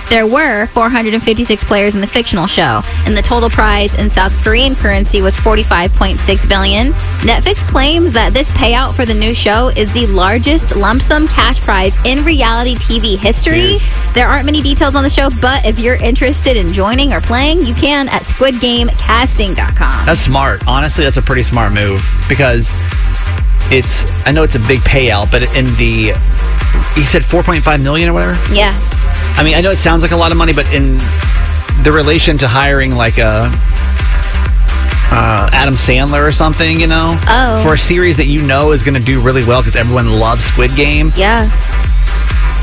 [0.09, 4.75] There were 456 players in the fictional show, and the total prize in South Korean
[4.75, 6.91] currency was 45.6 billion.
[7.21, 11.59] Netflix claims that this payout for the new show is the largest lump sum cash
[11.59, 13.77] prize in reality TV history.
[14.13, 17.61] There aren't many details on the show, but if you're interested in joining or playing,
[17.61, 20.05] you can at squidgamecasting.com.
[20.05, 20.67] That's smart.
[20.67, 22.71] Honestly, that's a pretty smart move because
[23.71, 24.05] it's.
[24.27, 26.13] I know it's a big payout, but in the
[26.95, 28.33] he said 4.5 million or whatever.
[28.53, 28.71] Yeah.
[29.37, 30.97] I mean, I know it sounds like a lot of money, but in
[31.83, 33.49] the relation to hiring like a
[35.11, 37.63] uh, Adam Sandler or something, you know, Oh.
[37.63, 40.43] for a series that you know is going to do really well because everyone loves
[40.45, 41.11] Squid Game.
[41.15, 41.49] Yeah.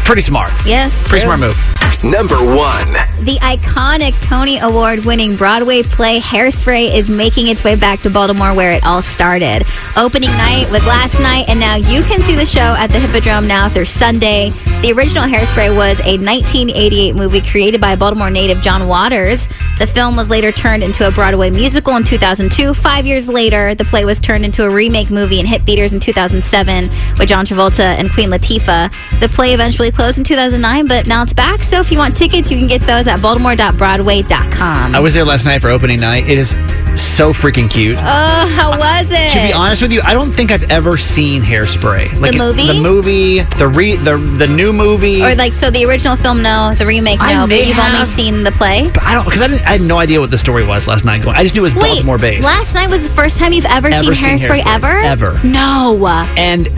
[0.05, 0.53] Pretty smart.
[0.65, 1.03] Yes.
[1.09, 1.57] Pretty smart move.
[2.05, 2.93] Number one.
[3.25, 8.55] The iconic Tony Award winning Broadway play Hairspray is making its way back to Baltimore
[8.55, 9.65] where it all started.
[9.97, 13.49] Opening night was last night, and now you can see the show at the Hippodrome
[13.49, 14.51] now through Sunday.
[14.83, 19.49] The original Hairspray was a 1988 movie created by Baltimore native John Waters.
[19.79, 22.75] The film was later turned into a Broadway musical in 2002.
[22.75, 26.01] Five years later, the play was turned into a remake movie and hit theaters in
[26.01, 28.95] 2007 with John Travolta and Queen Latifah.
[29.21, 31.63] The play eventually closed in 2009, but now it's back.
[31.63, 34.95] So if you want tickets, you can get those at baltimore.broadway.com.
[34.95, 36.29] I was there last night for opening night.
[36.29, 36.51] It is
[36.97, 37.97] so freaking cute.
[37.99, 39.31] Oh, how uh, was it?
[39.33, 42.19] To be honest with you, I don't think I've ever seen Hairspray.
[42.21, 42.67] Like The movie?
[42.67, 45.23] the movie, the re, the the new movie.
[45.23, 46.75] Or like, so the original film, no.
[46.75, 48.91] The remake, I no, but you've only seen the play.
[48.93, 49.67] But I don't because I didn't.
[49.67, 51.23] I had no idea what the story was last night.
[51.23, 52.45] Going, I just knew it was Wait, Baltimore based.
[52.45, 54.75] last night was the first time you've ever, Ever seen seen Hairspray, Hairspray.
[54.75, 55.33] ever?
[55.33, 55.41] Ever.
[55.47, 56.07] No.
[56.37, 56.69] and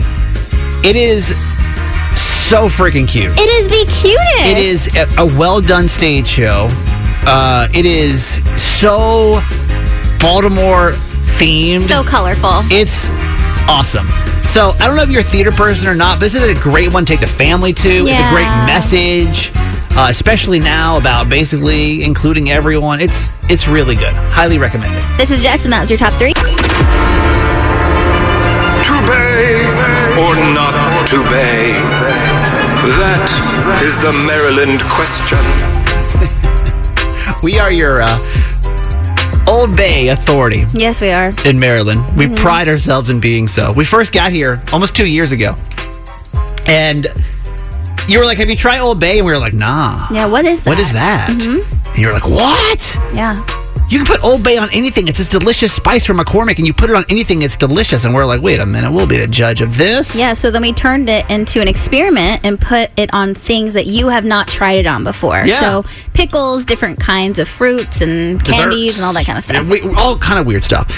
[0.85, 1.31] it is
[2.49, 3.31] so freaking cute.
[3.37, 4.43] It is the cutest.
[4.43, 6.67] It is a, a well done stage show.
[7.21, 9.39] Uh, it is so
[10.19, 10.93] Baltimore
[11.37, 11.83] themed.
[11.83, 12.61] So colorful.
[12.71, 13.09] It's
[13.69, 14.07] awesome.
[14.47, 16.59] So I don't know if you're a theater person or not, but this is a
[16.59, 18.07] great one to take the family to.
[18.07, 19.51] It's a great message,
[19.95, 22.99] uh, especially now about basically including everyone.
[22.99, 24.13] It's it's really good.
[24.33, 25.03] Highly recommend it.
[25.17, 26.33] This is Jess, and that was your top three.
[28.89, 29.69] To bay
[30.17, 32.18] or not to bay?
[32.83, 35.37] That is the Maryland question.
[37.43, 38.19] We are your uh,
[39.47, 41.33] Old Bay authority Yes, we are.
[41.45, 42.03] in Maryland.
[42.17, 42.35] We Mhm.
[42.37, 43.71] pride ourselves in being so.
[43.71, 45.55] We first got here almost two years ago,
[46.65, 47.07] and
[48.09, 50.43] you were like, "Have you tried Old Bay?" And we were like, "Nah." Yeah, what
[50.45, 50.69] is that?
[50.69, 51.29] What is that?
[51.29, 51.63] Mhm.
[51.93, 53.37] And you were like, "What?" Yeah.
[53.89, 55.07] You can put Old Bay on anything.
[55.07, 57.41] It's this delicious spice from McCormick, and you put it on anything.
[57.41, 58.05] It's delicious.
[58.05, 60.15] And we're like, wait a minute, we'll be the judge of this.
[60.15, 63.87] Yeah, so then we turned it into an experiment and put it on things that
[63.87, 65.43] you have not tried it on before.
[65.43, 65.59] Yeah.
[65.59, 69.67] So pickles, different kinds of fruits and candies and all that kind of stuff.
[69.67, 70.91] We, all kind of weird stuff.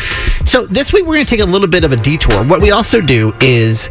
[0.45, 2.43] So this week we're going to take a little bit of a detour.
[2.43, 3.89] What we also do is,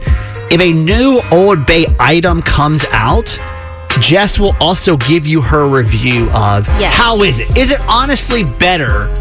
[0.50, 3.38] if a new Old Bay item comes out,
[4.00, 6.94] Jess will also give you her review of Yes.
[6.94, 7.56] how is it?
[7.56, 9.12] Is it honestly better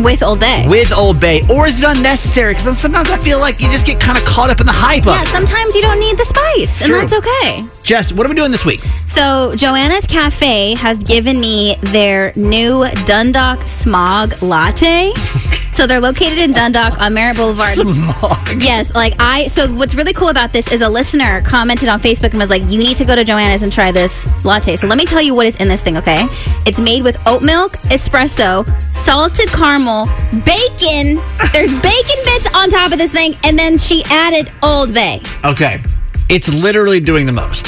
[0.00, 0.66] With Old Bay.
[0.68, 2.54] with Old Bay, or is it unnecessary?
[2.54, 5.04] Because sometimes I feel like you just get kind of caught up in the hype
[5.04, 5.28] yeah, of it.
[5.28, 7.00] sometimes you don't need the spice, and true.
[7.00, 7.64] that's okay.
[7.84, 8.80] Jess, what are we doing this week?
[9.06, 15.12] So, Joanna's Cafe has given me their new Dundalk Smog Latte.
[15.74, 17.74] so, they're located in Dundalk on Merritt Boulevard.
[17.74, 18.62] Smog.
[18.62, 19.46] Yes, like I.
[19.48, 22.62] So, what's really cool about this is a listener commented on Facebook and was like,
[22.62, 25.34] "You need to go to Joanna's and try this latte." So, let me tell you
[25.34, 25.96] what is in this thing.
[25.96, 26.26] Okay,
[26.66, 30.06] it's made with oat milk, espresso, salted caramel,
[30.44, 31.20] bacon.
[31.52, 35.20] There's bacon bits on top of this thing, and then she added Old Bay.
[35.44, 35.82] Okay.
[36.30, 37.66] It's literally doing the most.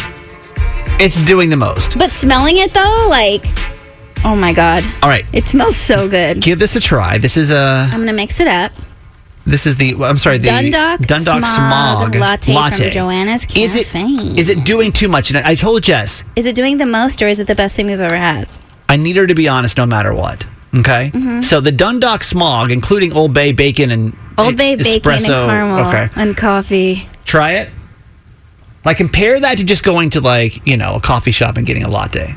[0.99, 1.99] It's doing the most.
[1.99, 3.45] But smelling it though, like,
[4.27, 5.25] oh my god, All right.
[5.33, 6.43] it smells so good.
[6.43, 7.17] Give this a try.
[7.19, 8.73] This is a I'm gonna mix it up.
[9.47, 13.63] this is the I'm sorry, the Dundalk Dundalk Smog Smog, latte from Joanna's Cafe.
[13.63, 13.87] Is it
[14.39, 15.31] is it doing too much?
[15.31, 17.87] And I told Jess Is it doing the most, or is it the best thing
[17.87, 18.49] we've ever had?
[18.89, 20.45] I need her to be honest no matter what.
[20.75, 21.11] Okay?
[21.15, 21.43] Mhm.
[21.43, 25.87] So the Dundalk Smog, including Old Bay bacon and Old Bay bacon and espresso- caramel
[25.89, 26.09] Okay.
[26.17, 27.09] and coffee.
[27.25, 27.71] Try it.
[28.85, 31.83] Like compare that to just going to like, you know, a coffee shop and getting
[31.85, 32.35] a latte.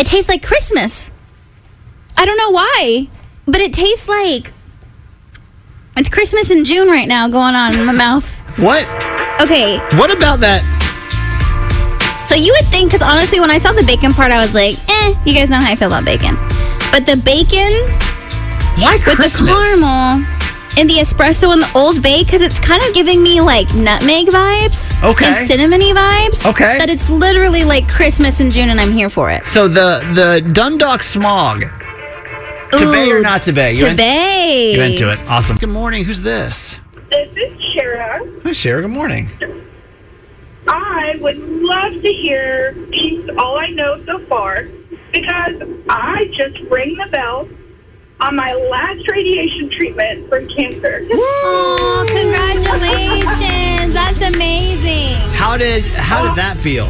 [0.00, 1.10] It tastes like Christmas.
[2.16, 3.06] I don't know why,
[3.46, 4.50] but it tastes like
[5.96, 8.26] it's Christmas in June right now going on in my mouth.
[8.58, 8.86] What?
[9.42, 10.64] Okay, What about that?
[12.26, 14.78] so you would think, because honestly, when I saw the bacon part, I was like,
[14.88, 16.36] eh, you guys know how I feel about bacon.
[16.92, 17.72] But the bacon
[18.80, 19.40] Why with Christmas?
[19.40, 20.24] the caramel
[20.76, 24.28] and the espresso and the Old Bay, because it's kind of giving me like nutmeg
[24.28, 25.02] vibes.
[25.02, 25.26] Okay.
[25.26, 26.48] And cinnamony vibes.
[26.48, 26.78] Okay.
[26.78, 29.44] That it's literally like Christmas in June and I'm here for it.
[29.46, 31.64] So the the Dundalk Smog.
[32.72, 33.74] To bay or not to bay?
[33.74, 34.74] to in- bay.
[34.74, 35.18] You into it?
[35.28, 35.56] Awesome.
[35.56, 36.04] Good morning.
[36.04, 36.78] Who's this?
[37.10, 38.20] This is Shara.
[38.44, 38.82] Hi, Shara.
[38.82, 39.28] Good morning.
[40.68, 44.68] I would love to hear Peace All I Know So Far
[45.12, 47.48] because I just ring the bell
[48.20, 51.06] on my last radiation treatment for cancer.
[51.10, 53.94] Oh, congratulations.
[53.94, 55.16] That's amazing.
[55.34, 56.88] How did how did that feel?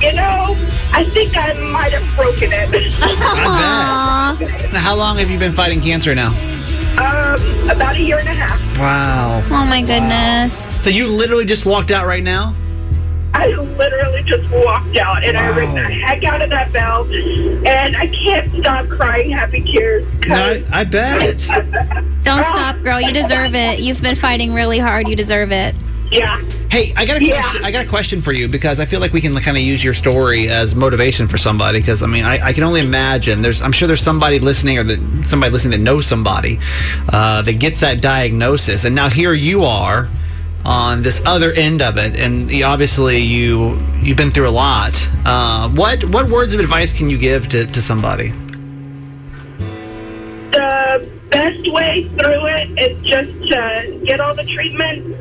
[0.00, 0.54] You know,
[0.92, 2.92] I think I might have broken it.
[4.78, 6.32] How long have you been fighting cancer now?
[6.98, 8.60] um, about a year and a half.
[8.78, 9.40] Wow.
[9.46, 10.82] Oh my goodness.
[10.82, 12.54] So you literally just walked out right now?
[13.34, 17.96] I literally just walked out and I rang the heck out of that bell, and
[17.96, 20.04] I can't stop crying happy tears.
[20.26, 21.46] No, I, I bet.
[22.22, 23.00] Don't stop, girl.
[23.00, 23.80] You deserve it.
[23.80, 25.08] You've been fighting really hard.
[25.08, 25.74] You deserve it.
[26.10, 26.42] Yeah.
[26.70, 27.64] Hey, I got a question.
[27.64, 29.84] I got a question for you because I feel like we can kind of use
[29.84, 31.80] your story as motivation for somebody.
[31.80, 33.42] Because I mean, I, I can only imagine.
[33.42, 36.58] There's, I'm sure there's somebody listening or that somebody listening that knows somebody
[37.10, 40.08] uh, that gets that diagnosis, and now here you are
[40.64, 44.94] on this other end of it, and you, obviously you you've been through a lot.
[45.24, 48.32] Uh, what what words of advice can you give to, to somebody?
[50.52, 55.16] The best way through it is just to get all the treatment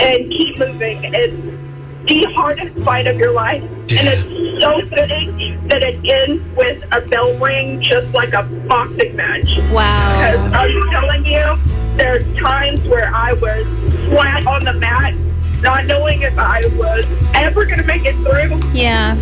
[0.00, 1.04] and keep moving.
[1.04, 1.58] It's
[2.06, 7.02] the hardest fight of your life, and it's so fitting that it ends with a
[7.02, 9.58] bell ring, just like a boxing match.
[9.70, 10.50] Wow.
[10.50, 13.66] Because I'm telling you, there's times where I was
[14.08, 15.14] flat on the mat,
[15.60, 18.72] not knowing if I was ever going to make it through.
[18.72, 19.16] Yeah.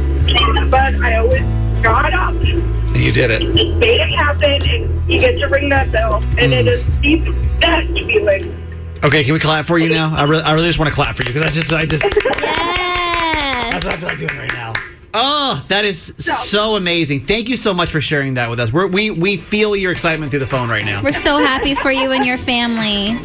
[0.70, 1.42] But I always
[1.82, 3.54] got up, And you did it.
[3.78, 6.68] made it happen, and you get to ring that bell, and it mm.
[6.68, 8.62] is the best feeling.
[9.02, 10.14] Okay, can we clap for you now?
[10.14, 12.04] I really, I really just want to clap for you because I just, I just.
[12.04, 13.72] Yes.
[13.72, 14.72] That's what I feel like doing right now.
[15.14, 17.20] Oh, that is so amazing!
[17.20, 18.72] Thank you so much for sharing that with us.
[18.72, 21.02] We're, we we feel your excitement through the phone right now.
[21.02, 23.18] We're so happy for you and your family.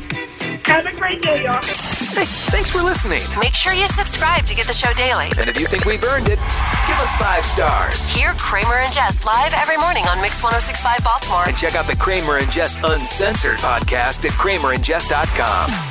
[0.65, 1.61] Have a great day, y'all.
[1.61, 3.21] Hey, thanks for listening.
[3.39, 5.25] Make sure you subscribe to get the show daily.
[5.37, 8.05] And if you think we've earned it, give us five stars.
[8.07, 11.43] Hear Kramer and Jess live every morning on Mix 1065 Baltimore.
[11.47, 15.90] And check out the Kramer and Jess Uncensored podcast at kramerandjess.com.